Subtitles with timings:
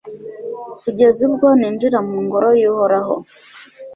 [0.81, 3.15] kugeza ubwo ninjira mu ngoro y'uhoraho